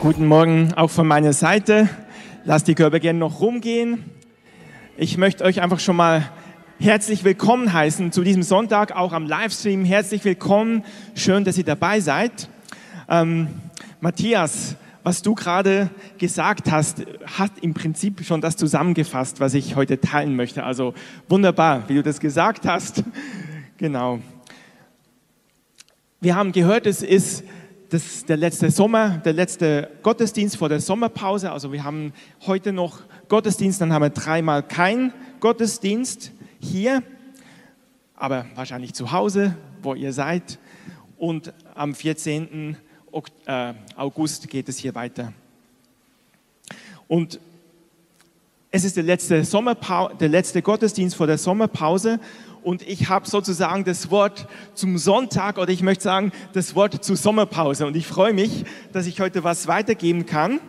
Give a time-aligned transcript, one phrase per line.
[0.00, 1.88] Guten Morgen auch von meiner Seite.
[2.44, 4.04] Lasst die Körper gerne noch rumgehen.
[4.96, 6.30] Ich möchte euch einfach schon mal
[6.78, 9.84] herzlich willkommen heißen zu diesem Sonntag, auch am Livestream.
[9.84, 10.84] Herzlich willkommen.
[11.16, 12.48] Schön, dass ihr dabei seid.
[13.08, 13.48] Ähm,
[14.00, 17.04] Matthias, was du gerade gesagt hast,
[17.36, 20.62] hat im Prinzip schon das zusammengefasst, was ich heute teilen möchte.
[20.62, 20.94] Also
[21.28, 23.02] wunderbar, wie du das gesagt hast.
[23.80, 24.18] Genau.
[26.20, 27.44] Wir haben gehört, es ist
[27.90, 31.50] das der letzte Sommer, der letzte Gottesdienst vor der Sommerpause.
[31.50, 32.12] Also wir haben
[32.46, 37.02] heute noch Gottesdienst, dann haben wir dreimal keinen Gottesdienst hier,
[38.14, 40.58] aber wahrscheinlich zu Hause, wo ihr seid.
[41.16, 42.76] Und am 14.
[43.46, 45.32] Äh, August geht es hier weiter.
[47.06, 47.40] Und
[48.70, 52.20] es ist der letzte, Sommerpau der letzte Gottesdienst vor der Sommerpause
[52.68, 57.16] und ich habe sozusagen das Wort zum Sonntag oder ich möchte sagen das Wort zur
[57.16, 60.60] Sommerpause und ich freue mich, dass ich heute was weitergeben kann.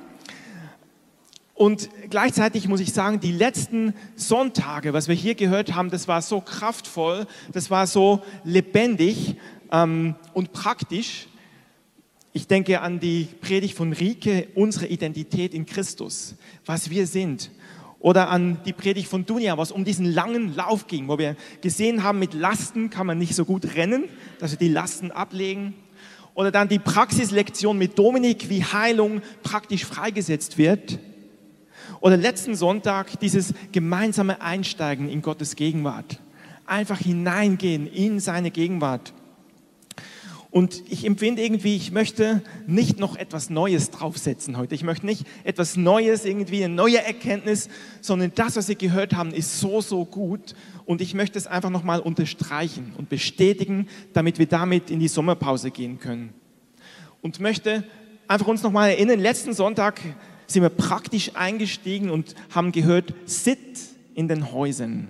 [1.56, 6.22] Und gleichzeitig muss ich sagen, die letzten Sonntage, was wir hier gehört haben, das war
[6.22, 9.36] so kraftvoll, das war so lebendig
[9.70, 11.28] ähm, und praktisch.
[12.32, 17.52] Ich denke an die Predigt von Rike, unsere Identität in Christus, was wir sind.
[18.00, 22.04] Oder an die Predigt von Dunja, was um diesen langen Lauf ging, wo wir gesehen
[22.04, 24.06] haben, mit Lasten kann man nicht so gut rennen,
[24.40, 25.74] dass wir die Lasten ablegen.
[26.34, 31.00] Oder dann die Praxislektion mit Dominik, wie Heilung praktisch freigesetzt wird.
[32.00, 36.22] Oder letzten Sonntag dieses gemeinsame Einsteigen in Gottes Gegenwart.
[36.66, 39.14] Einfach hineingehen in seine Gegenwart.
[40.52, 44.74] Und ich empfinde irgendwie, ich möchte nicht noch etwas Neues draufsetzen heute.
[44.74, 47.70] Ich möchte nicht etwas Neues, irgendwie eine neue Erkenntnis,
[48.02, 50.56] sondern das, was wir gehört haben, ist so, so gut.
[50.86, 55.70] Und ich möchte es einfach nochmal unterstreichen und bestätigen, damit wir damit in die Sommerpause
[55.70, 56.34] gehen können.
[57.22, 57.84] Und möchte
[58.28, 60.02] einfach uns nochmal erinnern, letzten Sonntag
[60.48, 63.60] sind wir praktisch eingestiegen und haben gehört, sit
[64.16, 65.10] in den Häusern.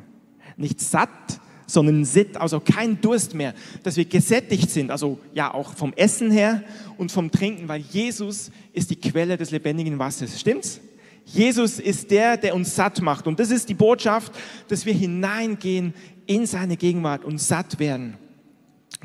[0.58, 5.74] Nicht satt, sondern Sitt, also kein Durst mehr, dass wir gesättigt sind, also ja auch
[5.74, 6.64] vom Essen her
[6.98, 10.40] und vom Trinken, weil Jesus ist die Quelle des lebendigen Wassers.
[10.40, 10.82] Stimmt's?
[11.26, 13.28] Jesus ist der, der uns satt macht.
[13.28, 14.34] Und das ist die Botschaft,
[14.68, 15.94] dass wir hineingehen
[16.26, 18.18] in seine Gegenwart und satt werden.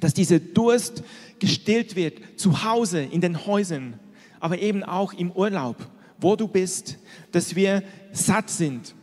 [0.01, 1.03] Dass dieser Durst
[1.39, 4.01] gestillt wird, zu Hause, in den Häusern,
[4.41, 5.77] aber eben auch im Urlaub,
[6.19, 6.97] wo du bist,
[7.33, 8.95] dass wir satt sind.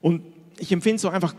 [0.00, 0.22] Und
[0.60, 1.34] ich empfinde so einfach,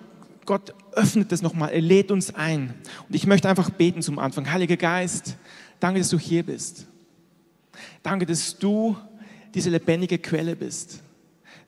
[0.45, 2.73] Gott öffnet das nochmal, er lädt uns ein.
[3.07, 4.51] Und ich möchte einfach beten zum Anfang.
[4.51, 5.37] Heiliger Geist,
[5.79, 6.87] danke, dass du hier bist.
[8.03, 8.97] Danke, dass du
[9.53, 11.01] diese lebendige Quelle bist.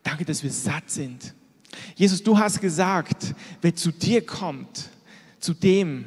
[0.02, 1.34] Danke, dass wir satt sind.
[1.94, 4.90] Jesus, du hast gesagt, wer zu dir kommt,
[5.38, 6.06] zu dem,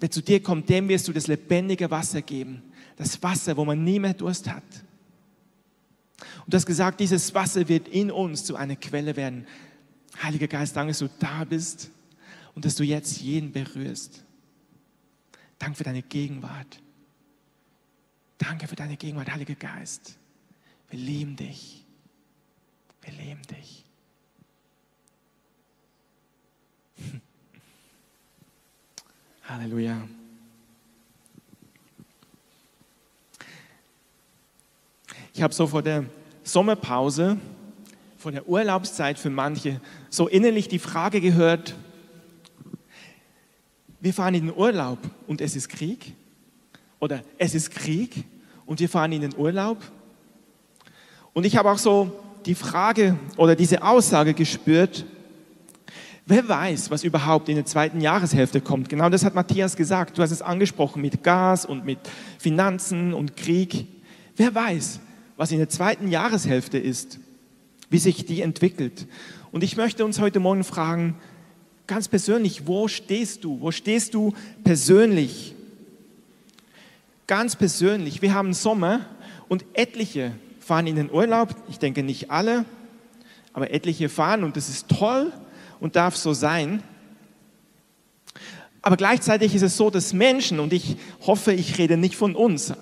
[0.00, 2.62] wer zu dir kommt, dem wirst du das lebendige Wasser geben.
[2.96, 4.64] Das Wasser, wo man nie mehr Durst hat.
[6.44, 9.46] Und du hast gesagt, dieses Wasser wird in uns zu einer Quelle werden,
[10.20, 11.90] Heiliger Geist, danke, dass du da bist
[12.54, 14.24] und dass du jetzt jeden berührst.
[15.58, 16.80] Danke für deine Gegenwart.
[18.38, 20.18] Danke für deine Gegenwart, Heiliger Geist.
[20.90, 21.84] Wir lieben dich.
[23.00, 23.84] Wir lieben dich.
[29.44, 30.08] Halleluja.
[35.34, 36.04] Ich habe so vor der
[36.44, 37.38] Sommerpause
[38.22, 41.74] von der Urlaubszeit für manche so innerlich die Frage gehört,
[44.00, 46.14] wir fahren in den Urlaub und es ist Krieg
[47.00, 48.24] oder es ist Krieg
[48.64, 49.78] und wir fahren in den Urlaub.
[51.32, 52.12] Und ich habe auch so
[52.46, 55.04] die Frage oder diese Aussage gespürt,
[56.24, 58.88] wer weiß, was überhaupt in der zweiten Jahreshälfte kommt.
[58.88, 60.16] Genau das hat Matthias gesagt.
[60.16, 61.98] Du hast es angesprochen mit Gas und mit
[62.38, 63.88] Finanzen und Krieg.
[64.36, 65.00] Wer weiß,
[65.36, 67.18] was in der zweiten Jahreshälfte ist
[67.92, 69.06] wie sich die entwickelt.
[69.52, 71.14] Und ich möchte uns heute Morgen fragen,
[71.86, 73.60] ganz persönlich, wo stehst du?
[73.60, 74.32] Wo stehst du
[74.64, 75.54] persönlich?
[77.26, 78.22] Ganz persönlich.
[78.22, 79.06] Wir haben Sommer
[79.48, 81.54] und etliche fahren in den Urlaub.
[81.68, 82.64] Ich denke nicht alle,
[83.52, 85.30] aber etliche fahren und das ist toll
[85.78, 86.82] und darf so sein.
[88.80, 90.96] Aber gleichzeitig ist es so, dass Menschen, und ich
[91.26, 92.72] hoffe, ich rede nicht von uns,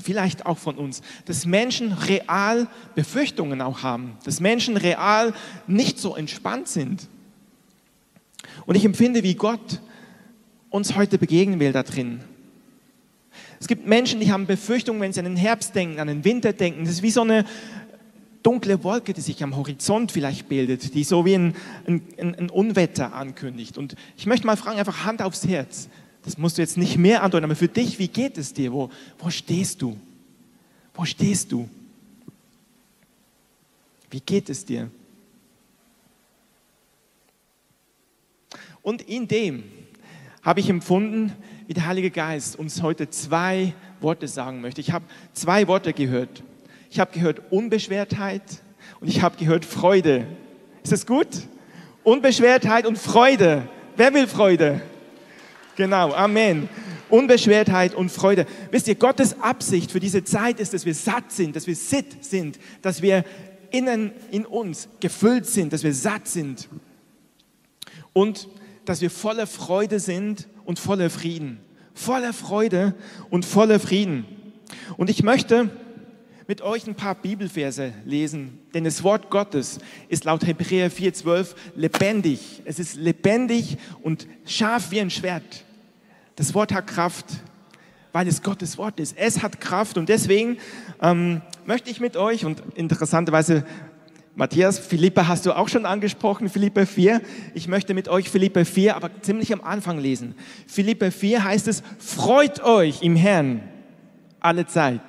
[0.00, 5.32] vielleicht auch von uns, dass Menschen real Befürchtungen auch haben, dass Menschen real
[5.66, 7.08] nicht so entspannt sind.
[8.66, 9.80] Und ich empfinde, wie Gott
[10.70, 12.20] uns heute begegnen will da drin.
[13.58, 16.52] Es gibt Menschen, die haben Befürchtungen, wenn sie an den Herbst denken, an den Winter
[16.52, 16.84] denken.
[16.84, 17.44] Das ist wie so eine
[18.42, 21.54] dunkle Wolke, die sich am Horizont vielleicht bildet, die so wie ein,
[21.86, 23.76] ein, ein Unwetter ankündigt.
[23.76, 25.88] Und ich möchte mal fragen, einfach Hand aufs Herz.
[26.24, 28.72] Das musst du jetzt nicht mehr antworten, aber für dich, wie geht es dir?
[28.72, 29.98] Wo, wo stehst du?
[30.94, 31.68] Wo stehst du?
[34.10, 34.90] Wie geht es dir?
[38.82, 39.64] Und in dem
[40.42, 41.32] habe ich empfunden,
[41.66, 44.80] wie der Heilige Geist uns heute zwei Worte sagen möchte.
[44.80, 46.42] Ich habe zwei Worte gehört.
[46.90, 48.42] Ich habe gehört Unbeschwertheit
[49.00, 50.26] und ich habe gehört Freude.
[50.82, 51.28] Ist das gut?
[52.02, 53.68] Unbeschwertheit und Freude.
[53.96, 54.80] Wer will Freude?
[55.80, 56.68] Genau, Amen.
[57.08, 58.44] Unbeschwertheit und Freude.
[58.70, 62.22] Wisst ihr, Gottes Absicht für diese Zeit ist, dass wir satt sind, dass wir sitt
[62.22, 63.24] sind, dass wir
[63.70, 66.68] innen in uns gefüllt sind, dass wir satt sind
[68.12, 68.46] und
[68.84, 71.60] dass wir voller Freude sind und voller Frieden.
[71.94, 72.94] Voller Freude
[73.30, 74.26] und voller Frieden.
[74.98, 75.70] Und ich möchte
[76.46, 79.78] mit euch ein paar Bibelverse lesen, denn das Wort Gottes
[80.10, 82.60] ist laut Hebräer 4,12 lebendig.
[82.66, 85.64] Es ist lebendig und scharf wie ein Schwert.
[86.36, 87.26] Das Wort hat Kraft,
[88.12, 89.16] weil es Gottes Wort ist.
[89.16, 90.58] Es hat Kraft und deswegen
[91.02, 93.64] ähm, möchte ich mit euch und interessanterweise
[94.36, 97.20] Matthias, Philippa hast du auch schon angesprochen, Philippa 4.
[97.52, 100.34] Ich möchte mit euch Philippa 4, aber ziemlich am Anfang lesen.
[100.66, 103.60] Philippa 4 heißt es, freut euch im Herrn
[104.38, 105.02] alle Zeit.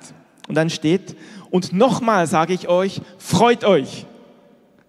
[0.48, 1.16] Und dann steht,
[1.50, 4.06] und nochmal sage ich euch, freut euch.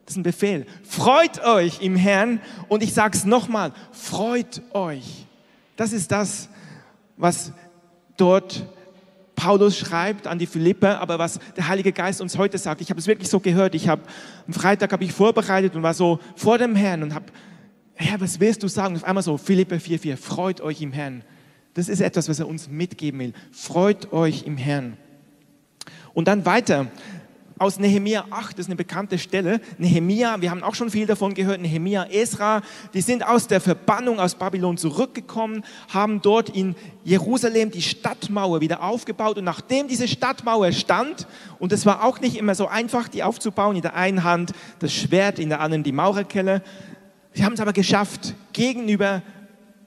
[0.05, 0.65] Das ist ein Befehl.
[0.83, 2.41] Freut euch im Herrn.
[2.67, 5.22] Und ich sage es nochmal, freut euch.
[5.75, 6.49] Das ist das,
[7.17, 7.51] was
[8.17, 8.65] dort
[9.35, 12.81] Paulus schreibt an die Philippe, aber was der Heilige Geist uns heute sagt.
[12.81, 13.75] Ich habe es wirklich so gehört.
[13.75, 14.03] Ich habe
[14.47, 17.25] am Freitag habe ich vorbereitet und war so vor dem Herrn und habe,
[17.95, 18.95] Herr, was willst du sagen?
[18.95, 21.23] Auf einmal so Philippe 4,4, freut euch im Herrn.
[21.73, 23.33] Das ist etwas, was er uns mitgeben will.
[23.51, 24.97] Freut euch im Herrn.
[26.13, 26.87] Und dann weiter
[27.57, 29.61] aus Nehemia 8, das ist eine bekannte Stelle.
[29.77, 32.61] Nehemia, wir haben auch schon viel davon gehört, Nehemia, Esra,
[32.93, 38.83] die sind aus der Verbannung aus Babylon zurückgekommen, haben dort in Jerusalem die Stadtmauer wieder
[38.83, 41.27] aufgebaut und nachdem diese Stadtmauer stand,
[41.59, 44.93] und es war auch nicht immer so einfach, die aufzubauen, in der einen Hand das
[44.93, 46.61] Schwert, in der anderen die Maurerkelle,
[47.33, 49.21] sie haben es aber geschafft, gegenüber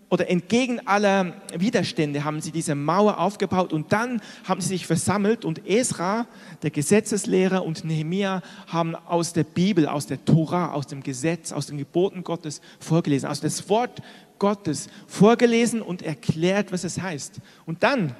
[0.09, 5.45] oder entgegen aller Widerstände haben sie diese Mauer aufgebaut und dann haben sie sich versammelt
[5.45, 6.27] und Esra,
[6.63, 11.67] der Gesetzeslehrer und Nehemia haben aus der Bibel, aus der Tora, aus dem Gesetz, aus
[11.67, 14.01] den Geboten Gottes vorgelesen, also das Wort
[14.39, 17.41] Gottes vorgelesen und erklärt, was es heißt.
[17.65, 18.15] Und dann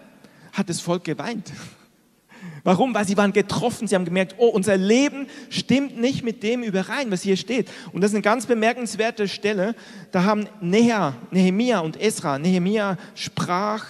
[0.53, 1.53] hat das Volk geweint.
[2.67, 2.93] Warum?
[2.95, 7.13] Weil sie waren getroffen, sie haben gemerkt, oh, unser Leben stimmt nicht mit dem überein,
[7.13, 7.71] was hier steht.
[7.93, 9.77] Und das ist eine ganz bemerkenswerte Stelle.
[10.11, 13.87] Da haben Nehemia und Esra, Nehemia sprach,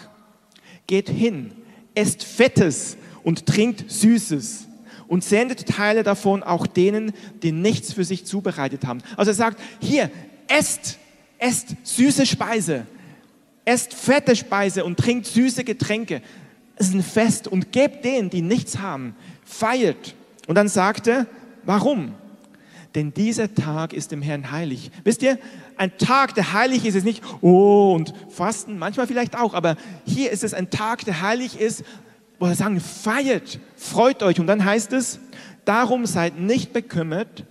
[0.86, 1.52] geht hin,
[1.94, 4.66] esst Fettes und trinkt Süßes
[5.08, 9.00] und sendet Teile davon auch denen, die nichts für sich zubereitet haben.
[9.16, 10.10] Also er sagt, hier,
[10.48, 10.98] esst,
[11.38, 12.86] esst süße Speise,
[13.64, 16.20] esst fette Speise und trinkt süße Getränke
[16.76, 20.14] es ist ein Fest und gebt denen, die nichts haben, feiert.
[20.46, 21.26] Und dann sagte,
[21.64, 22.14] warum?
[22.94, 24.90] Denn dieser Tag ist dem Herrn heilig.
[25.04, 25.38] Wisst ihr,
[25.76, 29.76] ein Tag, der heilig ist, ist nicht, oh, und Fasten, manchmal vielleicht auch, aber
[30.06, 31.84] hier ist es ein Tag, der heilig ist,
[32.38, 34.40] wo wir sagen, feiert, freut euch.
[34.40, 35.20] Und dann heißt es,
[35.64, 37.44] darum seid nicht bekümmert,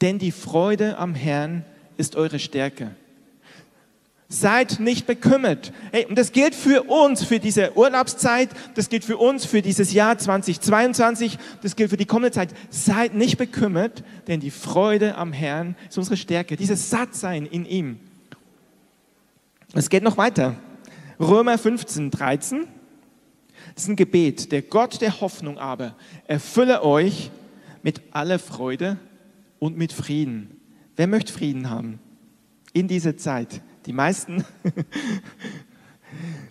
[0.00, 1.64] denn die Freude am Herrn
[1.96, 2.94] ist eure Stärke.
[4.32, 5.74] Seid nicht bekümmert.
[5.90, 9.92] Hey, und das gilt für uns, für diese Urlaubszeit, das gilt für uns für dieses
[9.92, 12.48] Jahr 2022, das gilt für die kommende Zeit.
[12.70, 18.00] Seid nicht bekümmert, denn die Freude am Herrn ist unsere Stärke, dieses Sattsein in ihm.
[19.74, 20.56] Es geht noch weiter.
[21.20, 22.66] Römer 15, 13.
[23.74, 24.50] Das ist ein Gebet.
[24.50, 25.94] Der Gott der Hoffnung aber
[26.26, 27.30] erfülle euch
[27.82, 28.96] mit aller Freude
[29.58, 30.58] und mit Frieden.
[30.96, 31.98] Wer möchte Frieden haben
[32.72, 33.60] in dieser Zeit?
[33.86, 34.44] Die meisten.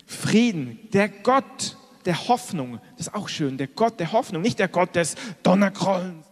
[0.06, 4.68] Frieden, der Gott der Hoffnung, das ist auch schön, der Gott der Hoffnung, nicht der
[4.68, 6.26] Gott des Donnergrollens.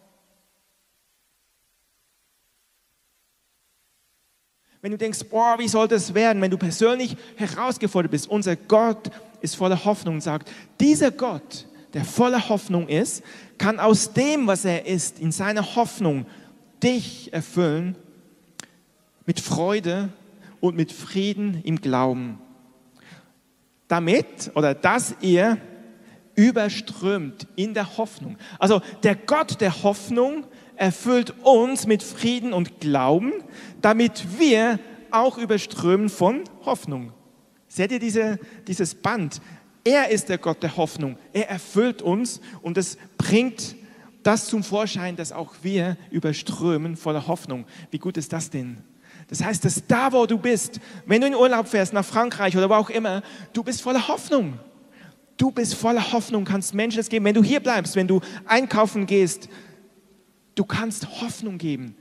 [4.83, 9.11] Wenn du denkst, boah, wie soll das werden, wenn du persönlich herausgefordert bist, unser Gott
[9.42, 13.23] ist voller Hoffnung und sagt, dieser Gott, der voller Hoffnung ist,
[13.59, 16.26] kann aus dem, was er ist, in seiner Hoffnung
[16.83, 17.95] dich erfüllen
[19.26, 20.09] mit Freude
[20.61, 22.38] und mit Frieden im Glauben.
[23.88, 25.59] Damit oder dass ihr
[26.35, 28.37] überströmt in der Hoffnung.
[28.59, 33.33] Also der Gott der Hoffnung erfüllt uns mit Frieden und Glauben,
[33.83, 34.79] damit wir
[35.11, 37.12] auch überströmen von Hoffnung.
[37.69, 39.40] Seht ihr diese, dieses Band?
[39.85, 41.19] Er ist der Gott der Hoffnung.
[41.33, 43.76] Er erfüllt uns und es bringt
[44.23, 47.67] das zum Vorschein, dass auch wir überströmen voller Hoffnung.
[47.90, 48.79] Wie gut ist das denn?
[49.31, 52.69] Das heißt, dass da, wo du bist, wenn du in Urlaub fährst, nach Frankreich oder
[52.69, 53.23] wo auch immer,
[53.53, 54.59] du bist voller Hoffnung.
[55.37, 57.25] Du bist voller Hoffnung, kannst Menschen das geben.
[57.25, 59.49] Wenn du hier bleibst, wenn du einkaufen gehst,
[60.57, 61.95] du kannst Hoffnung geben,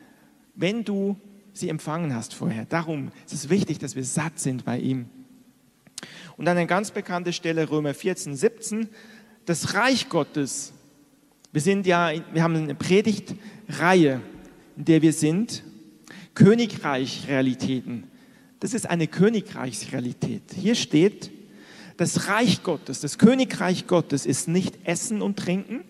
[0.56, 1.18] wenn du
[1.54, 2.66] sie empfangen hast vorher.
[2.66, 5.06] Darum ist es wichtig, dass wir satt sind bei ihm.
[6.36, 8.90] Und dann eine ganz bekannte Stelle, Römer 14, 17,
[9.46, 10.74] das Reich Gottes.
[11.52, 14.20] Wir sind ja, wir haben eine Predigtreihe,
[14.78, 15.64] in der wir sind.
[16.36, 18.06] Königreich-Realitäten.
[18.60, 20.44] Das ist eine Königreichsrealität.
[20.56, 21.32] Hier steht,
[21.98, 25.84] das Reich Gottes, das Königreich Gottes ist nicht Essen und Trinken.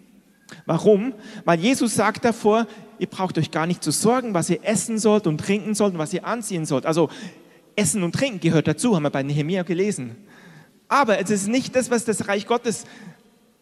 [0.65, 1.13] Warum?
[1.45, 2.67] Weil Jesus sagt davor,
[2.97, 5.99] ihr braucht euch gar nicht zu sorgen, was ihr essen sollt und trinken sollt und
[5.99, 6.85] was ihr anziehen sollt.
[6.85, 7.09] Also
[7.75, 10.15] Essen und Trinken gehört dazu, haben wir bei Nehemiah gelesen.
[10.87, 12.85] Aber es ist nicht das, was das Reich Gottes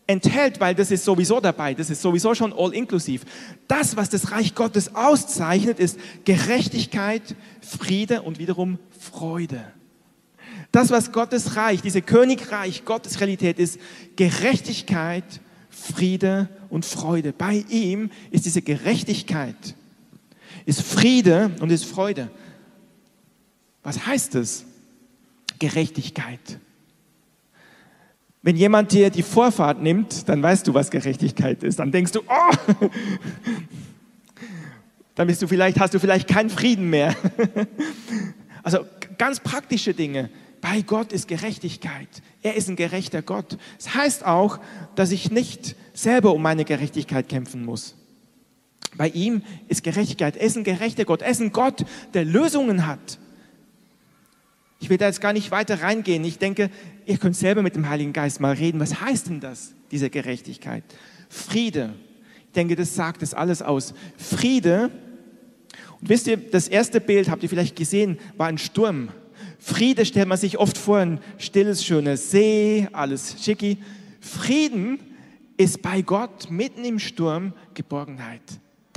[0.07, 3.23] enthält, weil das ist sowieso dabei, das ist sowieso schon all inklusiv.
[3.67, 9.61] Das, was das Reich Gottes auszeichnet, ist Gerechtigkeit, Friede und wiederum Freude.
[10.71, 13.79] Das, was Gottes Reich, diese Königreich Gottes Realität ist,
[14.15, 15.23] Gerechtigkeit,
[15.69, 17.33] Friede und Freude.
[17.33, 19.75] Bei ihm ist diese Gerechtigkeit,
[20.65, 22.29] ist Friede und ist Freude.
[23.83, 24.65] Was heißt es?
[25.59, 26.59] Gerechtigkeit.
[28.47, 31.79] Wenn jemand dir die Vorfahrt nimmt, dann weißt du, was Gerechtigkeit ist.
[31.79, 32.87] Dann denkst du, oh,
[35.15, 37.13] dann bist du vielleicht, hast du vielleicht keinen Frieden mehr.
[38.63, 38.85] Also
[39.17, 40.29] ganz praktische Dinge.
[40.61, 42.07] Bei Gott ist Gerechtigkeit.
[42.41, 43.57] Er ist ein gerechter Gott.
[43.77, 44.59] Das heißt auch,
[44.95, 47.95] dass ich nicht selber um meine Gerechtigkeit kämpfen muss.
[48.95, 50.37] Bei ihm ist Gerechtigkeit.
[50.37, 51.21] Er ist ein gerechter Gott.
[51.21, 53.19] Er ist ein Gott, der Lösungen hat.
[54.79, 56.23] Ich will da jetzt gar nicht weiter reingehen.
[56.23, 56.69] Ich denke,
[57.05, 58.79] ihr könnt selber mit dem Heiligen Geist mal reden.
[58.79, 60.83] Was heißt denn das, diese Gerechtigkeit?
[61.29, 61.93] Friede.
[62.47, 63.93] Ich denke, das sagt das alles aus.
[64.17, 64.91] Friede.
[65.99, 69.09] Und wisst ihr, das erste Bild, habt ihr vielleicht gesehen, war ein Sturm.
[69.59, 73.77] Friede stellt man sich oft vor, ein stilles, schönes See, alles schicki.
[74.19, 74.99] Frieden
[75.57, 78.41] ist bei Gott mitten im Sturm Geborgenheit.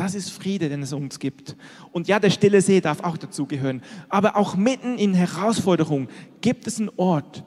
[0.00, 1.56] Das ist Friede, den es uns gibt.
[1.92, 3.82] Und ja, der stille See darf auch dazugehören.
[4.08, 6.08] Aber auch mitten in Herausforderungen
[6.40, 7.44] gibt es einen Ort,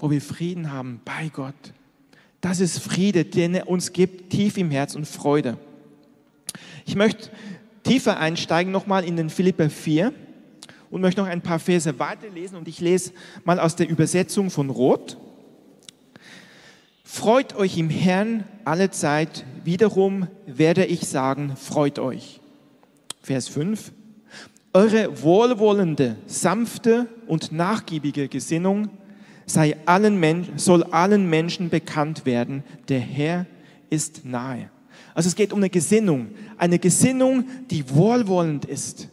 [0.00, 1.54] wo wir Frieden haben bei Gott.
[2.40, 5.58] Das ist Friede, den er uns gibt, tief im Herz und Freude.
[6.86, 7.30] Ich möchte
[7.84, 10.12] tiefer einsteigen nochmal in den Philipper 4
[10.90, 13.12] und möchte noch ein paar Verse weiterlesen und ich lese
[13.44, 15.18] mal aus der Übersetzung von Roth.
[17.14, 22.40] Freut euch im Herrn alle Zeit, wiederum werde ich sagen, freut euch.
[23.20, 23.92] Vers 5.
[24.72, 28.88] Eure wohlwollende, sanfte und nachgiebige Gesinnung
[29.44, 33.44] sei allen Menschen, soll allen Menschen bekannt werden, der Herr
[33.90, 34.70] ist nahe.
[35.14, 39.10] Also es geht um eine Gesinnung, eine Gesinnung, die wohlwollend ist,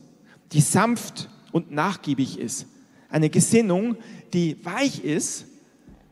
[0.54, 2.66] die sanft und nachgiebig ist.
[3.10, 3.98] Eine Gesinnung,
[4.32, 5.49] die weich ist,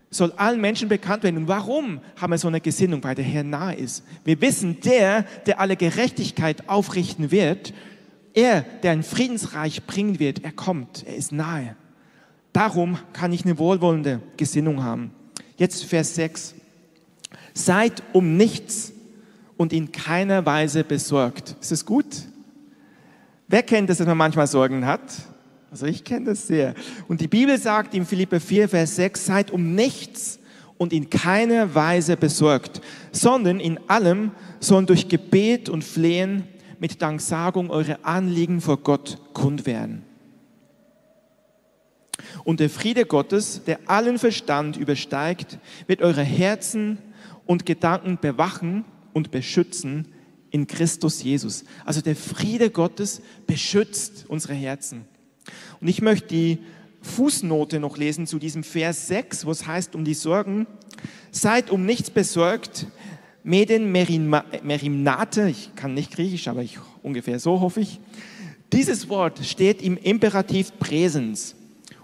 [0.10, 1.38] soll allen Menschen bekannt werden.
[1.38, 3.04] Und warum haben wir so eine Gesinnung?
[3.04, 4.04] Weil der Herr nahe ist.
[4.24, 7.74] Wir wissen, der, der alle Gerechtigkeit aufrichten wird,
[8.34, 11.76] er, der ein Friedensreich bringen wird, er kommt, er ist nahe.
[12.54, 15.12] Darum kann ich eine wohlwollende Gesinnung haben.
[15.58, 16.56] Jetzt Vers 6.
[17.54, 18.94] Seid um nichts
[19.58, 21.56] und in keiner Weise besorgt.
[21.60, 22.06] Ist es gut?
[23.48, 25.02] Wer kennt es, dass man manchmal Sorgen hat?
[25.69, 26.74] Also ich kenne das sehr.
[27.07, 30.39] Und die Bibel sagt in Philippe 4, Vers 6, seid um nichts
[30.77, 32.81] und in keiner Weise besorgt,
[33.12, 36.43] sondern in allem sollen durch Gebet und Flehen
[36.79, 40.03] mit Danksagung eure Anliegen vor Gott kund werden.
[42.43, 46.97] Und der Friede Gottes, der allen Verstand übersteigt, wird eure Herzen
[47.45, 50.07] und Gedanken bewachen und beschützen
[50.50, 51.63] in Christus Jesus.
[51.86, 55.05] Also der Friede Gottes beschützt unsere Herzen.
[55.81, 56.60] Und ich möchte die
[57.01, 60.67] Fußnote noch lesen zu diesem Vers 6, wo es heißt um die Sorgen.
[61.31, 62.88] Seid um nichts besorgt,
[63.43, 68.00] Meden Merimnate, ich kann nicht Griechisch, aber ich, ungefähr so hoffe ich.
[68.74, 71.55] Dieses Wort steht im Imperativ Präsens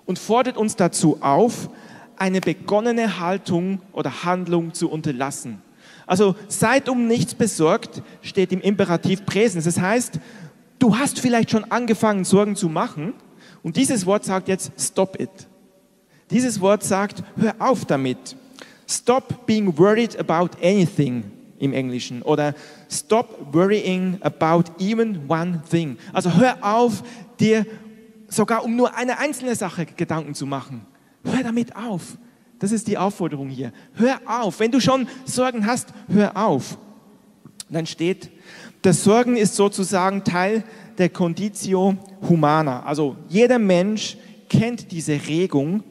[0.05, 1.69] und fordert uns dazu auf,
[2.15, 5.61] eine begonnene Haltung oder Handlung zu unterlassen.
[6.05, 9.65] Also seid um nichts besorgt, steht im Imperativ Präsens.
[9.65, 10.19] Das heißt,
[10.79, 13.13] du hast vielleicht schon angefangen, Sorgen zu machen
[13.63, 15.31] und dieses Wort sagt jetzt, stop it.
[16.29, 18.35] Dieses Wort sagt, hör auf damit.
[18.87, 21.23] Stop being worried about anything
[21.57, 22.53] im Englischen oder
[22.91, 25.97] stop worrying about even one thing.
[26.11, 27.03] Also hör auf,
[27.39, 27.65] dir
[28.27, 30.85] sogar um nur eine einzelne Sache Gedanken zu machen.
[31.23, 32.17] Hör damit auf.
[32.59, 33.71] Das ist die Aufforderung hier.
[33.93, 34.59] Hör auf.
[34.59, 36.77] Wenn du schon Sorgen hast, hör auf.
[37.69, 38.29] dann steht,
[38.81, 40.63] das Sorgen ist sozusagen Teil
[40.97, 41.97] der Conditio
[42.29, 42.83] humana.
[42.83, 44.17] Also jeder Mensch
[44.49, 45.83] kennt diese Regung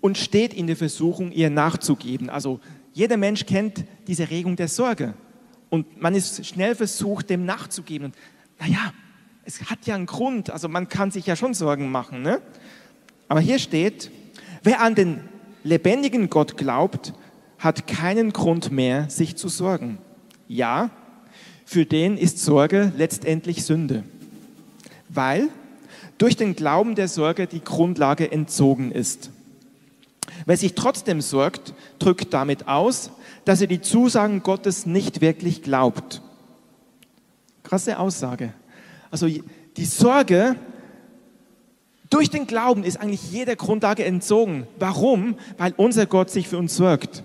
[0.00, 2.30] und steht in der Versuchung, ihr nachzugeben.
[2.30, 2.60] Also
[2.92, 5.14] jeder Mensch kennt diese Regung der Sorge
[5.70, 8.08] und man ist schnell versucht, dem nachzugeben.
[8.08, 8.14] Und
[8.60, 8.92] naja,
[9.44, 12.20] es hat ja einen Grund, also man kann sich ja schon Sorgen machen.
[12.20, 12.42] Ne?
[13.26, 14.10] Aber hier steht,
[14.62, 15.20] wer an den
[15.64, 17.14] lebendigen Gott glaubt,
[17.58, 19.98] hat keinen Grund mehr, sich zu sorgen.
[20.46, 20.90] Ja,
[21.64, 24.04] für den ist Sorge letztendlich Sünde,
[25.08, 25.48] weil
[26.18, 29.30] durch den Glauben der Sorge die Grundlage entzogen ist.
[30.46, 33.10] Wer sich trotzdem sorgt, drückt damit aus,
[33.44, 36.22] dass er die Zusagen Gottes nicht wirklich glaubt.
[37.62, 38.52] Krasse Aussage.
[39.10, 40.56] Also die Sorge
[42.10, 44.66] durch den Glauben ist eigentlich jeder Grundlage entzogen.
[44.78, 45.36] Warum?
[45.56, 47.22] Weil unser Gott sich für uns sorgt.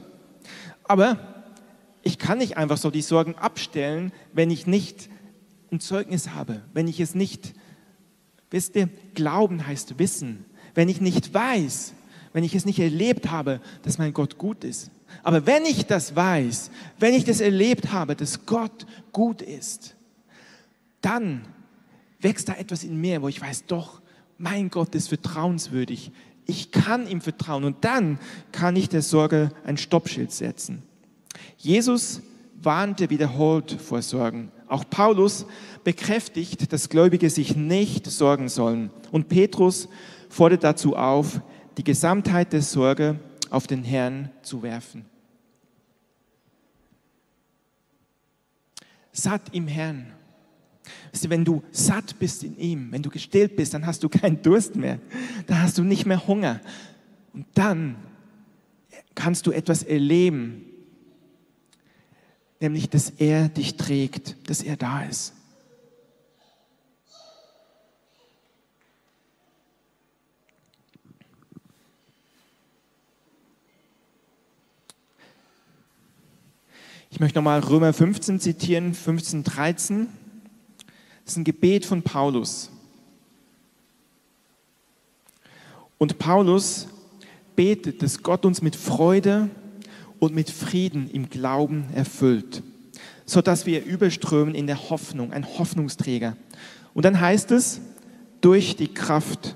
[0.85, 1.19] Aber
[2.03, 5.09] ich kann nicht einfach so die Sorgen abstellen, wenn ich nicht
[5.71, 7.53] ein Zeugnis habe, wenn ich es nicht,
[8.49, 10.45] wisst ihr, Glauben heißt Wissen.
[10.73, 11.93] Wenn ich nicht weiß,
[12.33, 14.91] wenn ich es nicht erlebt habe, dass mein Gott gut ist.
[15.23, 19.95] Aber wenn ich das weiß, wenn ich das erlebt habe, dass Gott gut ist,
[21.01, 21.47] dann
[22.19, 24.01] wächst da etwas in mir, wo ich weiß, doch,
[24.37, 26.11] mein Gott ist vertrauenswürdig.
[26.45, 28.19] Ich kann ihm vertrauen und dann
[28.51, 30.83] kann ich der Sorge ein Stoppschild setzen.
[31.57, 32.21] Jesus
[32.61, 34.51] warnte wiederholt vor Sorgen.
[34.67, 35.45] Auch Paulus
[35.83, 38.89] bekräftigt, dass Gläubige sich nicht sorgen sollen.
[39.11, 39.87] Und Petrus
[40.29, 41.41] fordert dazu auf,
[41.77, 43.19] die Gesamtheit der Sorge
[43.49, 45.05] auf den Herrn zu werfen.
[49.11, 50.13] Satt im Herrn.
[51.27, 54.75] Wenn du satt bist in ihm, wenn du gestillt bist, dann hast du keinen Durst
[54.75, 54.99] mehr.
[55.47, 56.59] Dann hast du nicht mehr Hunger.
[57.33, 57.95] Und dann
[59.15, 60.66] kannst du etwas erleben,
[62.59, 65.33] nämlich dass er dich trägt, dass er da ist.
[77.09, 80.07] Ich möchte nochmal Römer 15 zitieren, 15, 13.
[81.23, 82.69] Das ist ein Gebet von Paulus.
[85.97, 86.87] Und Paulus
[87.55, 89.49] betet, dass Gott uns mit Freude
[90.19, 92.63] und mit Frieden im Glauben erfüllt,
[93.25, 96.35] sodass wir überströmen in der Hoffnung, ein Hoffnungsträger.
[96.93, 97.81] Und dann heißt es,
[98.41, 99.55] durch die Kraft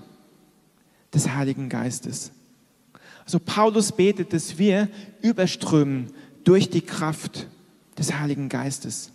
[1.14, 2.32] des Heiligen Geistes.
[3.26, 4.90] Also Paulus betet, dass wir
[5.22, 6.08] überströmen
[6.44, 7.48] durch die Kraft
[7.98, 9.12] des Heiligen Geistes.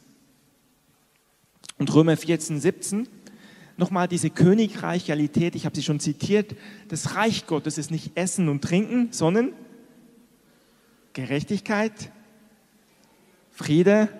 [1.78, 3.08] Und Römer 14, 17,
[3.76, 6.54] nochmal diese Königreich-Realität, ich habe sie schon zitiert,
[6.88, 9.52] das Reich Gottes ist nicht Essen und Trinken, sondern
[11.16, 12.12] Gerechtigkeit,
[13.50, 14.10] Friede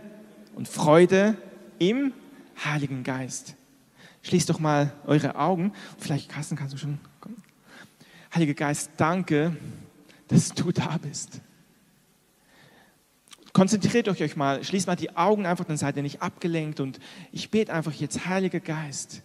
[0.55, 1.37] und Freude
[1.79, 2.15] im
[2.65, 3.55] Heiligen Geist.
[4.23, 5.75] Schließt doch mal eure Augen.
[5.99, 7.37] Vielleicht, Carsten, kannst du schon kommen.
[8.35, 9.55] Heiliger Geist, danke,
[10.29, 11.43] dass du da bist.
[13.53, 16.81] Konzentriert euch mal, schließt mal die Augen einfach, dann seid ihr nicht abgelenkt.
[16.81, 16.99] Und
[17.31, 19.21] ich bete einfach jetzt, Heiliger Geist,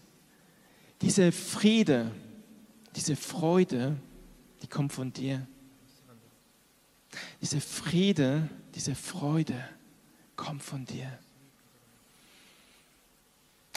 [1.01, 2.11] diese Friede,
[2.97, 3.95] diese Freude,
[4.61, 5.47] die kommt von dir.
[7.41, 9.63] Diese Friede, diese Freude
[10.35, 11.19] kommt von dir.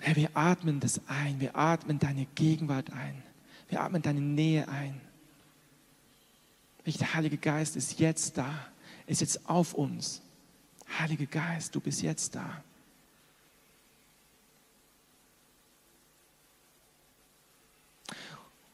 [0.00, 3.22] Herr, wir atmen das ein, wir atmen deine Gegenwart ein,
[3.68, 5.00] wir atmen deine Nähe ein.
[6.86, 8.68] Der Heilige Geist ist jetzt da,
[9.06, 10.20] ist jetzt auf uns.
[10.98, 12.62] Heiliger Geist, du bist jetzt da.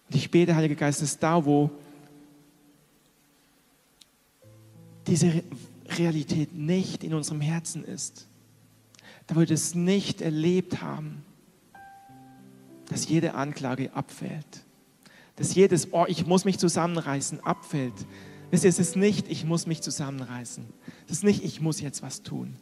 [0.09, 1.71] Und ich bete, Heiliger Geist, dass da, wo
[5.11, 5.43] diese
[5.99, 8.27] Realität nicht in unserem Herzen ist,
[9.27, 11.23] da wir das nicht erlebt haben,
[12.87, 14.65] dass jede Anklage abfällt,
[15.37, 17.95] dass jedes, oh, ich muss mich zusammenreißen, abfällt,
[18.51, 20.67] Wisst ihr, es ist nicht, ich muss mich zusammenreißen.
[21.07, 22.57] Es ist nicht, ich muss jetzt was tun.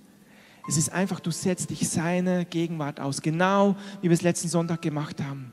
[0.68, 3.22] Es ist einfach, du setzt dich seine Gegenwart aus.
[3.22, 5.50] Genau wie wir es letzten Sonntag gemacht haben.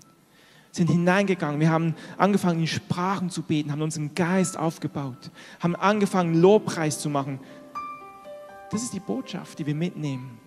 [0.76, 1.62] Sind hineingegangen.
[1.62, 7.10] Wir haben angefangen, in Sprachen zu beten, haben unseren Geist aufgebaut, haben angefangen, Lobpreis zu
[7.10, 7.40] machen.
[8.72, 10.38] Das ist die Botschaft, die wir mitnehmen.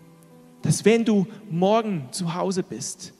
[0.61, 3.15] Dass wenn du morgen zu Hause bist,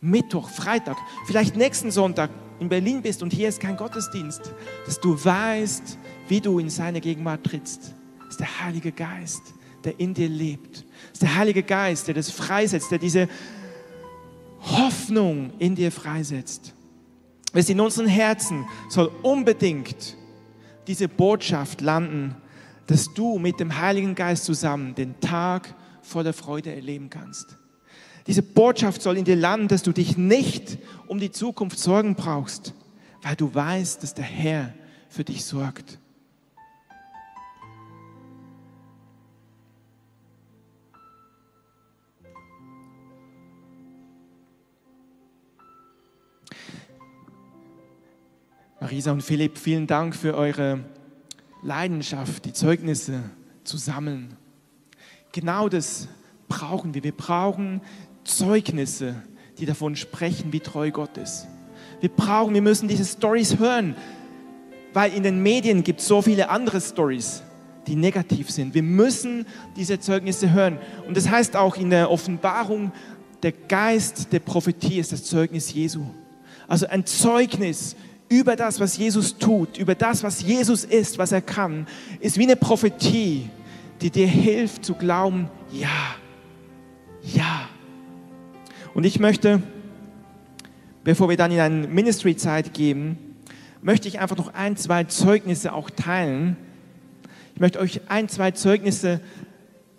[0.00, 0.96] Mittwoch, Freitag,
[1.28, 4.52] vielleicht nächsten Sonntag in Berlin bist und hier ist kein Gottesdienst,
[4.84, 7.94] dass du weißt, wie du in seine Gegenwart trittst.
[8.18, 9.42] Das ist der Heilige Geist,
[9.84, 10.78] der in dir lebt.
[10.78, 13.28] Das ist der Heilige Geist, der das freisetzt, der diese
[14.60, 16.74] Hoffnung in dir freisetzt.
[17.52, 20.16] Es in unseren Herzen soll unbedingt
[20.86, 22.34] diese Botschaft landen,
[22.86, 27.56] dass du mit dem Heiligen Geist zusammen den Tag voller Freude erleben kannst
[28.26, 32.74] Diese Botschaft soll in dir landen, dass du dich nicht um die Zukunft sorgen brauchst,
[33.22, 34.74] weil du weißt, dass der Herr
[35.08, 35.98] für dich sorgt.
[48.80, 50.78] Marisa und Philipp, vielen Dank für eure
[51.64, 53.24] Leidenschaft, die Zeugnisse
[53.64, 54.36] zu sammeln.
[55.32, 56.06] Genau das
[56.46, 57.02] brauchen wir.
[57.02, 57.80] Wir brauchen
[58.22, 59.16] Zeugnisse,
[59.58, 61.48] die davon sprechen, wie treu Gott ist.
[62.00, 63.96] Wir brauchen, wir müssen diese Stories hören,
[64.92, 67.42] weil in den Medien gibt es so viele andere Stories,
[67.88, 68.74] die negativ sind.
[68.74, 69.44] Wir müssen
[69.76, 70.78] diese Zeugnisse hören.
[71.08, 72.92] Und das heißt auch in der Offenbarung,
[73.42, 76.02] der Geist der Prophetie ist das Zeugnis Jesu.
[76.68, 77.96] Also ein Zeugnis
[78.28, 81.86] über das, was Jesus tut, über das, was Jesus ist, was er kann,
[82.20, 83.48] ist wie eine Prophetie,
[84.00, 86.16] die dir hilft zu glauben, ja,
[87.22, 87.68] ja.
[88.94, 89.62] Und ich möchte,
[91.04, 93.18] bevor wir dann in eine Ministry-Zeit gehen,
[93.80, 96.56] möchte ich einfach noch ein, zwei Zeugnisse auch teilen.
[97.54, 99.20] Ich möchte euch ein, zwei Zeugnisse,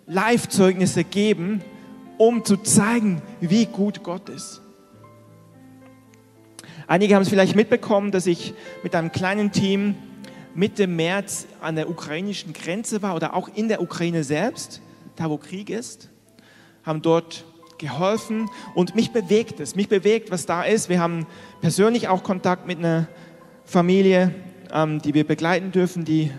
[0.06, 1.62] Live-Zeugnisse geben,
[2.18, 4.60] um zu zeigen, wie gut Gott ist.
[6.90, 9.94] Einige haben es vielleicht mitbekommen, dass ich mit einem kleinen Team
[10.56, 14.82] Mitte März an der ukrainischen Grenze war oder auch in der Ukraine selbst,
[15.14, 16.08] da wo Krieg ist,
[16.82, 17.44] haben dort
[17.78, 20.88] geholfen und mich bewegt es, mich bewegt, was da ist.
[20.88, 21.28] Wir haben
[21.60, 23.06] persönlich auch Kontakt mit einer
[23.64, 24.34] Familie,
[24.72, 26.32] ähm, die wir begleiten dürfen, die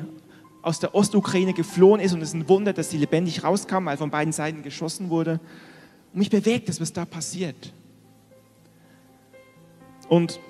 [0.63, 3.95] aus der Ostukraine geflohen ist und es ist ein Wunder, dass sie lebendig rauskam, weil
[3.95, 5.39] von beiden Seiten geschossen wurde.
[6.11, 7.71] Und mich bewegt es, was da passiert.
[10.11, 10.41] Und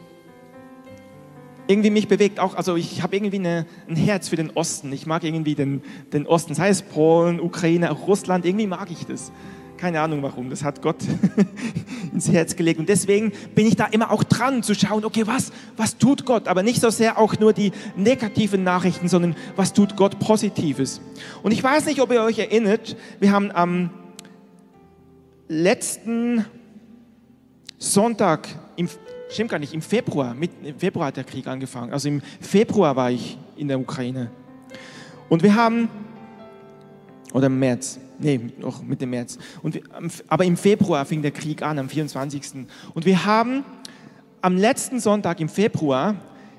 [1.67, 4.91] irgendwie mich bewegt auch, also ich habe irgendwie eine, ein Herz für den Osten.
[4.91, 9.31] Ich mag irgendwie den, den Osten, sei es Polen, Ukraine, Russland, irgendwie mag ich das.
[9.77, 10.97] Keine Ahnung warum, das hat Gott
[12.11, 12.79] ins Herz gelegt.
[12.79, 16.47] Und deswegen bin ich da immer auch dran zu schauen, okay, was, was tut Gott?
[16.47, 21.01] Aber nicht so sehr auch nur die negativen Nachrichten, sondern was tut Gott Positives?
[21.43, 23.91] Und ich weiß nicht, ob ihr euch erinnert, wir haben am
[25.47, 26.45] letzten
[27.77, 28.89] Sonntag im
[29.31, 31.93] Stimmt gar nicht, im Februar, mit, im Februar hat der Krieg angefangen.
[31.93, 34.29] Also im Februar war ich in der Ukraine.
[35.29, 35.87] Und wir haben,
[37.31, 39.37] oder im März, nee, noch mit dem März.
[39.63, 39.83] Und wir,
[40.27, 42.65] aber im Februar fing der Krieg an, am 24.
[42.93, 43.63] Und wir haben
[44.41, 46.15] am letzten Sonntag im Februar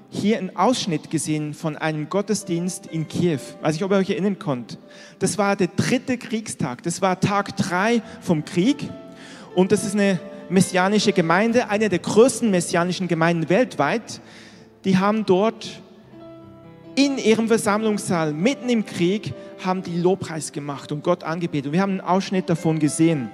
[0.09, 3.41] hier einen Ausschnitt gesehen von einem Gottesdienst in Kiew.
[3.61, 4.79] Weiß ich, ob ihr euch erinnern könnt.
[5.19, 6.83] Das war der dritte Kriegstag.
[6.85, 8.89] Das war Tag drei vom Krieg.
[9.55, 14.21] Und das ist eine messianische Gemeinde, eine der größten messianischen Gemeinden weltweit,
[14.85, 15.81] die haben dort
[16.95, 19.33] in ihrem Versammlungssaal mitten im Krieg
[19.65, 21.73] haben die Lobpreis gemacht und Gott angebetet.
[21.73, 23.31] Wir haben einen Ausschnitt davon gesehen.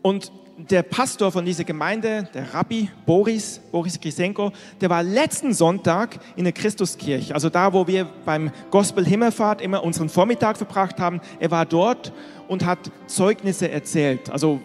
[0.00, 6.18] Und der Pastor von dieser Gemeinde, der Rabbi Boris, Boris Grisenko, der war letzten Sonntag
[6.36, 11.20] in der Christuskirche, also da, wo wir beim Gospel Himmelfahrt immer unseren Vormittag verbracht haben.
[11.40, 12.12] Er war dort
[12.46, 14.30] und hat Zeugnisse erzählt.
[14.30, 14.60] Also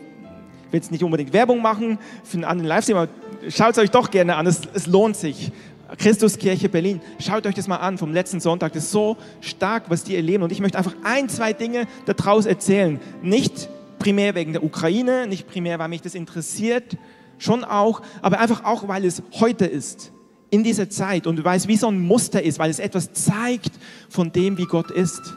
[0.68, 3.12] ich will jetzt nicht unbedingt Werbung machen für einen anderen Livestream, aber
[3.50, 5.52] schaut es euch doch gerne an, es, es lohnt sich.
[5.98, 7.02] Christuskirche Berlin.
[7.18, 8.74] Schaut euch das mal an vom letzten Sonntag.
[8.74, 10.44] Das ist so stark, was die erleben.
[10.44, 13.00] Und ich möchte einfach ein, zwei Dinge daraus erzählen.
[13.24, 13.70] Nicht
[14.00, 16.98] primär wegen der Ukraine, nicht primär, weil mich das interessiert,
[17.38, 20.12] schon auch, aber einfach auch, weil es heute ist,
[20.50, 23.72] in dieser Zeit und weil es wie so ein Muster ist, weil es etwas zeigt
[24.10, 25.36] von dem, wie Gott ist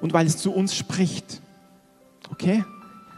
[0.00, 1.40] und weil es zu uns spricht.
[2.30, 2.64] Okay?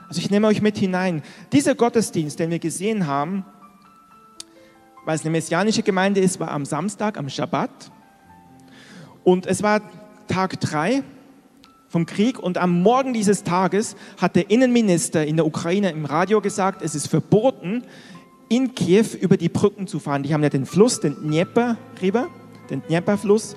[0.09, 1.23] Also ich nehme euch mit hinein.
[1.53, 3.45] Dieser Gottesdienst, den wir gesehen haben,
[5.05, 7.91] weil es eine messianische Gemeinde ist, war am Samstag, am Schabbat.
[9.25, 9.81] Und es war
[10.29, 11.03] Tag drei
[11.95, 16.41] vom Krieg und am Morgen dieses Tages hat der Innenminister in der Ukraine im Radio
[16.41, 17.85] gesagt, es ist verboten,
[18.49, 20.25] in Kiew über die Brücken zu fahren.
[20.25, 22.27] Die haben ja den Fluss, den Dnieper River,
[22.69, 23.55] den Dnieper-Fluss,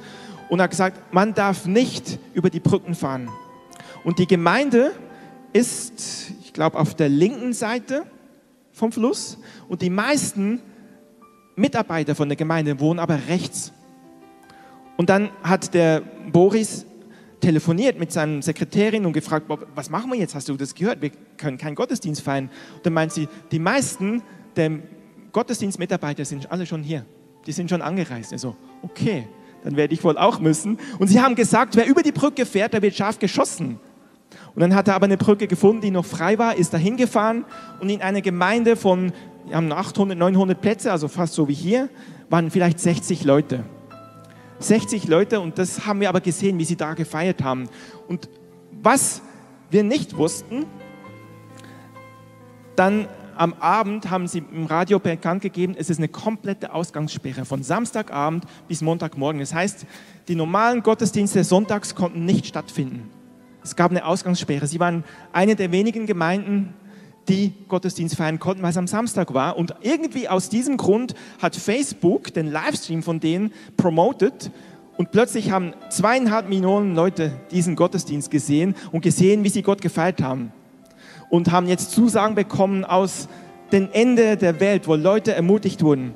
[0.49, 3.27] und hat gesagt, man darf nicht über die Brücken fahren.
[4.03, 4.91] Und die Gemeinde
[5.51, 8.03] ist, ich glaube, auf der linken Seite
[8.71, 10.61] vom Fluss und die meisten
[11.55, 13.73] Mitarbeiter von der Gemeinde wohnen aber rechts.
[14.95, 16.85] Und dann hat der Boris
[17.39, 19.45] telefoniert mit seiner Sekretärin und gefragt,
[19.75, 20.35] was machen wir jetzt?
[20.35, 21.01] Hast du das gehört?
[21.01, 22.49] Wir können keinen Gottesdienst feiern.
[22.75, 24.23] Und dann meint sie, die meisten
[24.55, 24.79] der
[25.31, 27.05] Gottesdienstmitarbeiter sind alle schon hier.
[27.45, 28.33] Die sind schon angereist.
[28.33, 29.27] Also, okay,
[29.63, 30.79] dann werde ich wohl auch müssen.
[30.99, 33.79] Und sie haben gesagt, wer über die Brücke fährt, der wird scharf geschossen.
[34.55, 37.45] Und dann hat er aber eine Brücke gefunden, die noch frei war, ist da hingefahren
[37.79, 39.13] und in einer Gemeinde von,
[39.45, 41.89] wir haben 800, 900 Plätze, also fast so wie hier,
[42.29, 43.63] waren vielleicht 60 Leute.
[44.59, 47.69] 60 Leute und das haben wir aber gesehen, wie sie da gefeiert haben.
[48.07, 48.29] Und
[48.81, 49.21] was
[49.69, 50.65] wir nicht wussten,
[52.75, 57.61] dann am Abend haben sie im Radio bekannt gegeben, es ist eine komplette Ausgangssperre von
[57.63, 59.39] Samstagabend bis Montagmorgen.
[59.39, 59.85] Das heißt,
[60.27, 63.11] die normalen Gottesdienste sonntags konnten nicht stattfinden.
[63.63, 64.65] Es gab eine Ausgangssperre.
[64.65, 66.73] Sie waren eine der wenigen Gemeinden,
[67.29, 69.57] die Gottesdienst feiern konnten, weil es am Samstag war.
[69.57, 74.51] Und irgendwie aus diesem Grund hat Facebook den Livestream von denen promotet
[74.97, 80.21] und plötzlich haben zweieinhalb Millionen Leute diesen Gottesdienst gesehen und gesehen, wie sie Gott gefeiert
[80.23, 80.51] haben.
[81.29, 83.27] Und haben jetzt Zusagen bekommen aus
[83.71, 86.13] dem Ende der Welt, wo Leute ermutigt wurden.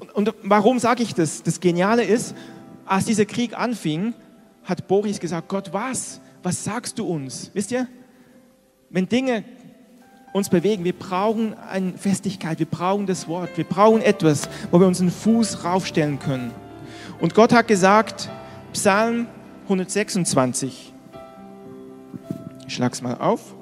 [0.00, 1.42] Und, und warum sage ich das?
[1.42, 2.34] Das Geniale ist,
[2.86, 4.14] als dieser Krieg anfing,
[4.64, 6.20] hat Boris gesagt, Gott, was?
[6.42, 7.50] Was sagst du uns?
[7.54, 7.86] Wisst ihr?
[8.90, 9.44] Wenn Dinge
[10.34, 14.86] uns bewegen, wir brauchen eine Festigkeit, wir brauchen das Wort, wir brauchen etwas, wo wir
[14.88, 16.50] unseren Fuß raufstellen können.
[17.20, 18.28] Und Gott hat gesagt,
[18.72, 19.28] Psalm
[19.62, 20.92] 126,
[22.66, 23.54] ich schlage es mal auf.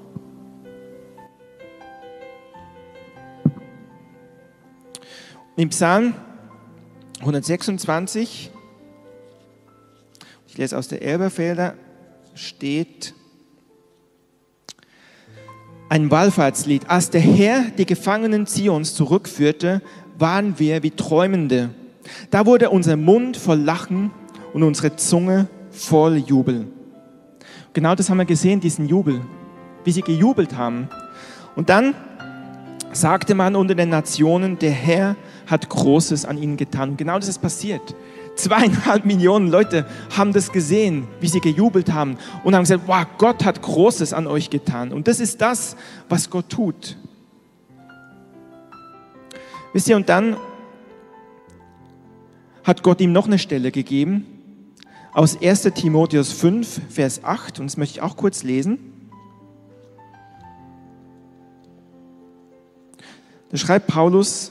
[5.57, 6.15] Im Psalm
[7.21, 8.51] 126,
[10.49, 11.75] ich lese aus der Elberfelder,
[12.35, 13.13] steht
[15.93, 16.89] ein Wallfahrtslied.
[16.89, 19.83] Als der Herr die Gefangenen Zions zurückführte,
[20.19, 21.69] waren wir wie Träumende.
[22.31, 24.11] Da wurde unser Mund voll Lachen
[24.55, 26.67] und unsere Zunge voll Jubel.
[27.75, 29.21] Genau das haben wir gesehen, diesen Jubel,
[29.85, 30.89] wie sie gejubelt haben.
[31.57, 31.95] Und dann
[32.93, 35.15] sagte man unter den Nationen, der Herr
[35.47, 36.97] hat Großes an ihnen getan.
[36.97, 37.95] Genau das ist passiert.
[38.35, 43.45] Zweieinhalb Millionen Leute haben das gesehen, wie sie gejubelt haben und haben gesagt, wow, Gott
[43.45, 44.93] hat Großes an euch getan.
[44.93, 45.77] Und das ist das,
[46.09, 46.97] was Gott tut.
[49.73, 50.37] Wisst ihr, und dann
[52.65, 54.27] hat Gott ihm noch eine Stelle gegeben,
[55.13, 58.79] aus 1 Timotheus 5, Vers 8, und das möchte ich auch kurz lesen.
[63.51, 64.51] Da schreibt Paulus,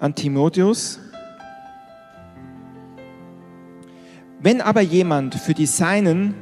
[0.00, 0.98] an Timotheus.
[4.40, 6.34] Wenn aber jemand für die Seinen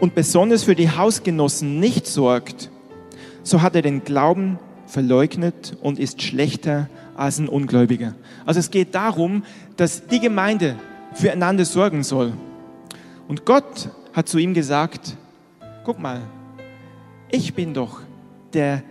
[0.00, 2.70] und besonders für die Hausgenossen nicht sorgt,
[3.42, 8.14] so hat er den Glauben verleugnet und ist schlechter als ein Ungläubiger.
[8.46, 9.42] Also es geht darum,
[9.76, 10.76] dass die Gemeinde
[11.12, 12.32] füreinander sorgen soll.
[13.26, 15.16] Und Gott hat zu ihm gesagt,
[15.84, 16.20] guck mal,
[17.30, 18.00] ich bin doch
[18.52, 18.82] der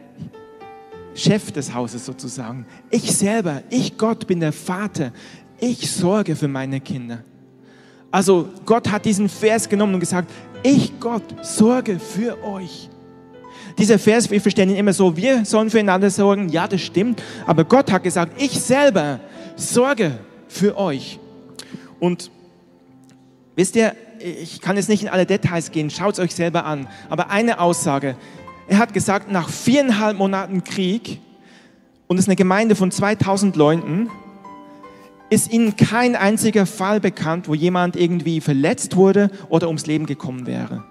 [1.13, 2.65] Chef des Hauses sozusagen.
[2.89, 5.11] Ich selber, ich Gott bin der Vater.
[5.59, 7.19] Ich sorge für meine Kinder.
[8.09, 10.31] Also Gott hat diesen Vers genommen und gesagt,
[10.63, 12.89] ich Gott sorge für euch.
[13.77, 16.49] Dieser Vers, wir verstehen ihn immer so, wir sollen füreinander sorgen.
[16.49, 17.21] Ja, das stimmt.
[17.45, 19.19] Aber Gott hat gesagt, ich selber
[19.55, 21.19] sorge für euch.
[21.99, 22.31] Und
[23.55, 26.87] wisst ihr, ich kann jetzt nicht in alle Details gehen, schaut es euch selber an.
[27.09, 28.15] Aber eine Aussage,
[28.71, 31.19] er hat gesagt, nach viereinhalb Monaten Krieg,
[32.07, 34.09] und es ist eine Gemeinde von 2000 Leuten,
[35.29, 40.47] ist ihnen kein einziger Fall bekannt, wo jemand irgendwie verletzt wurde oder ums Leben gekommen
[40.47, 40.85] wäre.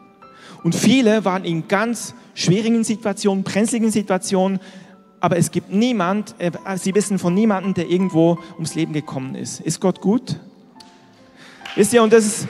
[0.63, 4.61] Und viele waren in ganz schwierigen Situationen, brenzligen Situationen,
[5.19, 9.61] aber es gibt niemand, äh, sie wissen von niemandem, der irgendwo ums Leben gekommen ist.
[9.61, 10.39] Ist Gott gut?
[11.77, 12.49] Wisst ihr, und das ist,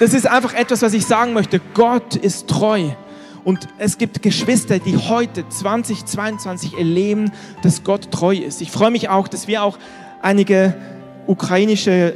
[0.00, 1.60] das ist einfach etwas, was ich sagen möchte.
[1.74, 2.90] Gott ist treu.
[3.44, 7.30] Und es gibt Geschwister, die heute 2022 erleben,
[7.62, 8.62] dass Gott treu ist.
[8.62, 9.78] Ich freue mich auch, dass wir auch
[10.22, 10.74] einige
[11.26, 12.14] ukrainische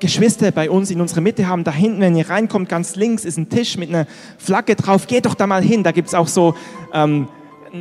[0.00, 1.62] Geschwister bei uns in unserer Mitte haben.
[1.62, 4.06] Da hinten, wenn ihr reinkommt, ganz links ist ein Tisch mit einer
[4.36, 5.06] Flagge drauf.
[5.06, 5.84] Geht doch da mal hin.
[5.84, 6.54] Da gibt es auch so
[6.92, 7.28] ähm,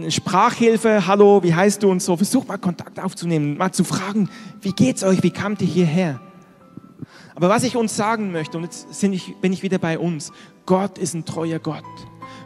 [0.09, 1.07] Sprachhilfe.
[1.07, 1.89] Hallo, wie heißt du?
[1.89, 2.15] Und so.
[2.15, 4.29] Versucht mal Kontakt aufzunehmen, mal zu fragen,
[4.61, 5.23] wie geht's euch?
[5.23, 6.19] Wie kamt ihr hierher?
[7.35, 10.31] Aber was ich uns sagen möchte, und jetzt ich, bin ich wieder bei uns,
[10.67, 11.83] Gott ist ein treuer Gott.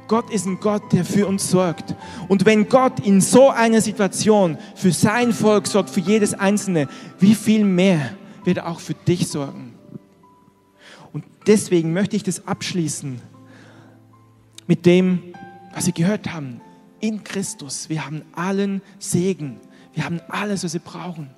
[0.08, 1.96] Gott ist ein Gott, der für uns sorgt.
[2.28, 6.88] Und wenn Gott in so einer Situation für sein Volk sorgt, für jedes Einzelne,
[7.20, 8.12] wie viel mehr
[8.44, 9.74] wird er auch für dich sorgen?
[11.14, 13.22] Und deswegen möchte ich das abschließen
[14.68, 15.34] mit dem,
[15.74, 16.62] was wir gehört haben.
[17.00, 19.60] In Christus, wir haben allen Segen.
[19.94, 21.30] Wir haben alles, was wir brauchen.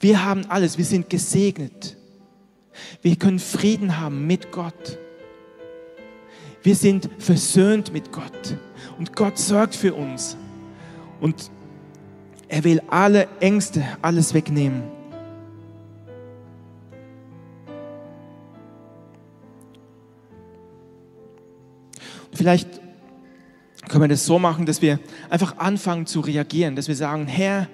[0.00, 1.96] Wir haben alles, wir sind gesegnet.
[3.02, 4.98] Wir können Frieden haben mit Gott.
[6.64, 8.56] Wir sind versöhnt mit Gott
[8.98, 10.34] und Gott sorgt für uns.
[11.20, 11.50] Und
[12.48, 14.82] er will alle Ängste, alles wegnehmen.
[22.32, 22.80] Vielleicht
[23.90, 24.98] können wir das so machen, dass wir
[25.28, 27.68] einfach anfangen zu reagieren, dass wir sagen, Herr,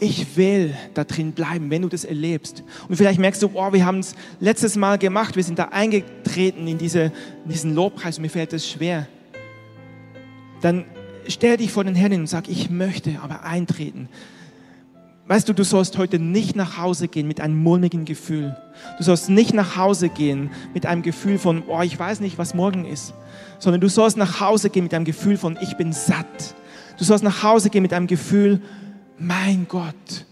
[0.00, 2.64] ich will da drin bleiben, wenn du das erlebst.
[2.88, 6.66] Und vielleicht merkst du, oh, wir haben es letztes Mal gemacht, wir sind da eingetreten
[6.66, 7.12] in, diese,
[7.44, 9.06] in diesen Lobpreis und mir fällt das schwer.
[10.62, 10.84] Dann
[11.28, 14.08] stell dich vor den Herrn und sag, ich möchte aber eintreten.
[15.26, 18.56] Weißt du, du sollst heute nicht nach Hause gehen mit einem mulmigen Gefühl.
[18.98, 22.52] Du sollst nicht nach Hause gehen mit einem Gefühl von, oh, ich weiß nicht, was
[22.52, 23.14] morgen ist,
[23.58, 26.56] sondern du sollst nach Hause gehen mit einem Gefühl von, ich bin satt.
[26.98, 28.60] Du sollst nach Hause gehen mit einem Gefühl,
[29.20, 30.24] mein Gott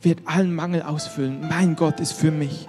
[0.00, 1.40] wird allen Mangel ausfüllen.
[1.48, 2.68] Mein Gott ist für mich.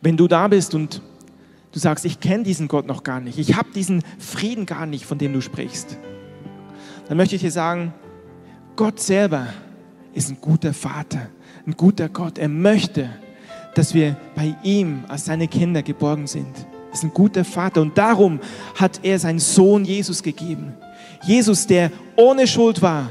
[0.00, 1.02] Wenn du da bist und
[1.72, 5.04] du sagst, ich kenne diesen Gott noch gar nicht, ich habe diesen Frieden gar nicht,
[5.04, 5.98] von dem du sprichst,
[7.08, 7.92] dann möchte ich dir sagen,
[8.76, 9.48] Gott selber
[10.14, 11.28] ist ein guter Vater,
[11.66, 12.38] ein guter Gott.
[12.38, 13.10] Er möchte,
[13.74, 16.66] dass wir bei ihm als seine Kinder geborgen sind.
[16.96, 18.40] Ist ein guter Vater und darum
[18.74, 20.72] hat er seinen Sohn Jesus gegeben.
[21.26, 23.10] Jesus, der ohne Schuld war,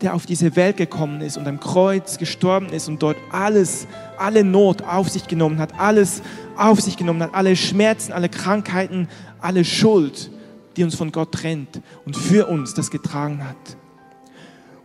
[0.00, 4.44] der auf diese Welt gekommen ist und am Kreuz gestorben ist und dort alles, alle
[4.44, 6.22] Not auf sich genommen hat, alles
[6.56, 9.08] auf sich genommen hat, alle Schmerzen, alle Krankheiten,
[9.40, 10.30] alle Schuld,
[10.76, 13.56] die uns von Gott trennt und für uns das getragen hat.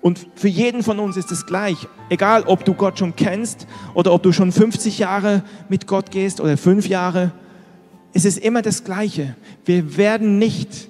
[0.01, 1.77] Und für jeden von uns ist es gleich,
[2.09, 6.41] egal ob du Gott schon kennst oder ob du schon 50 Jahre mit Gott gehst
[6.41, 7.31] oder fünf Jahre,
[8.13, 9.35] es ist immer das Gleiche.
[9.65, 10.87] Wir werden nicht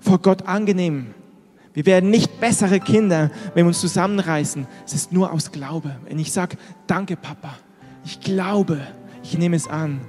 [0.00, 1.14] vor Gott angenehm
[1.72, 4.66] wir werden nicht bessere Kinder, wenn wir uns zusammenreißen.
[4.84, 5.96] Es ist nur aus Glaube.
[6.08, 7.56] Wenn ich sage, danke Papa,
[8.04, 8.80] ich glaube,
[9.22, 10.00] ich nehme es an.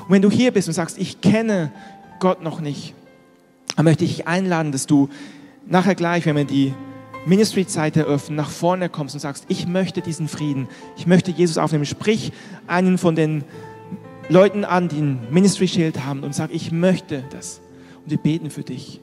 [0.00, 1.70] Und wenn du hier bist und sagst, ich kenne
[2.18, 2.94] Gott noch nicht,
[3.76, 5.08] dann möchte ich dich einladen, dass du
[5.66, 6.74] nachher gleich, wenn wir die
[7.26, 11.84] Ministry-Zeit eröffnen, nach vorne kommst und sagst, ich möchte diesen Frieden, ich möchte Jesus aufnehmen.
[11.84, 12.32] Sprich
[12.66, 13.44] einen von den
[14.28, 17.60] Leuten an, die ein Ministry-Schild haben und sag, ich möchte das.
[18.04, 19.00] Und wir beten für dich.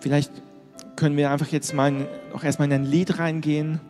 [0.00, 0.30] Vielleicht
[0.96, 1.90] können wir einfach jetzt mal
[2.32, 3.80] noch erstmal in ein Lied reingehen,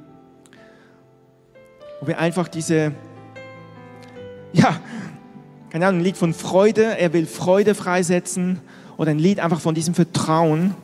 [2.01, 2.93] wo wir einfach diese,
[4.53, 4.81] ja,
[5.71, 8.61] keine Ahnung, ein Lied von Freude, er will Freude freisetzen
[8.97, 10.77] oder ein Lied einfach von diesem Vertrauen.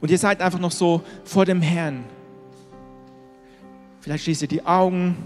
[0.00, 2.04] Und ihr seid einfach noch so vor dem Herrn.
[4.00, 5.16] Vielleicht schließt ihr die Augen